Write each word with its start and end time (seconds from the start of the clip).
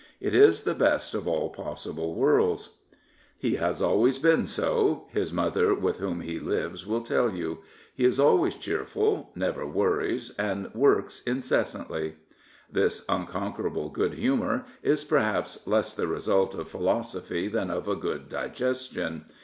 It 0.19 0.33
is 0.33 0.63
the 0.63 0.73
best 0.73 1.13
of 1.13 1.27
all 1.27 1.51
possible 1.51 2.15
worlds. 2.15 2.69
He 3.37 3.57
has 3.57 3.83
always 3.83 4.17
been 4.17 4.47
so,'' 4.47 5.05
his 5.11 5.31
mother, 5.31 5.75
with 5.75 5.99
whom 5.99 6.21
he 6.21 6.39
lives, 6.39 6.87
will 6.87 7.01
tell 7.03 7.31
you." 7.31 7.59
He 7.95 8.03
is 8.03 8.19
always 8.19 8.55
cheerful, 8.55 9.29
never 9.35 9.63
worries, 9.67 10.31
and 10.39 10.73
works 10.73 11.21
incessantly." 11.27 12.15
This 12.71 13.05
unconquer 13.07 13.61
j 13.61 13.69
able 13.69 13.89
good 13.89 14.15
humour 14.15 14.65
is 14.81 15.03
perhaps 15.03 15.67
less 15.67 15.93
the 15.93 16.07
result 16.07 16.55
of 16.55 16.69
philo 16.69 17.03
sophy 17.03 17.47
than 17.47 17.69
of 17.69 17.87
a 17.87 17.95
good 17.95 18.27
digestion. 18.27 19.25